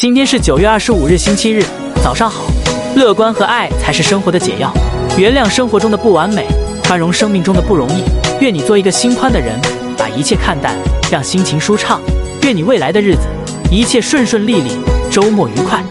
[0.00, 1.62] 今天是九月二十五日星期日
[2.02, 2.50] 早上好
[2.96, 4.72] 乐观和爱才是生活的解药。
[5.18, 6.46] 原谅生活中的不完美
[6.84, 8.02] 宽容生命中的不容易
[8.40, 9.60] 愿你做一个心宽的人
[9.98, 10.74] 把一切看淡
[11.12, 12.00] 让心情舒畅。
[12.44, 13.28] 愿你未来的日子
[13.70, 14.70] 一切顺顺利利
[15.10, 15.84] 周末愉快。